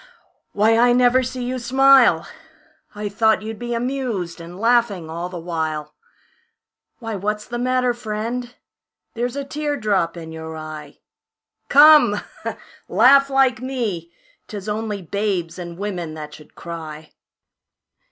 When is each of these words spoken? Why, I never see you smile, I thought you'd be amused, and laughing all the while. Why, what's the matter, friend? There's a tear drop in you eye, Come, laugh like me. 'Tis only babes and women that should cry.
Why, 0.53 0.79
I 0.79 0.93
never 0.93 1.21
see 1.21 1.43
you 1.43 1.59
smile, 1.59 2.25
I 2.95 3.07
thought 3.07 3.43
you'd 3.43 3.59
be 3.59 3.75
amused, 3.75 4.41
and 4.41 4.59
laughing 4.59 5.11
all 5.11 5.29
the 5.29 5.37
while. 5.37 5.93
Why, 6.97 7.13
what's 7.15 7.45
the 7.45 7.59
matter, 7.59 7.93
friend? 7.93 8.55
There's 9.13 9.35
a 9.35 9.43
tear 9.45 9.77
drop 9.77 10.17
in 10.17 10.31
you 10.31 10.55
eye, 10.55 10.97
Come, 11.69 12.19
laugh 12.89 13.29
like 13.29 13.61
me. 13.61 14.11
'Tis 14.47 14.67
only 14.67 15.03
babes 15.03 15.59
and 15.59 15.77
women 15.77 16.15
that 16.15 16.33
should 16.33 16.55
cry. 16.55 17.11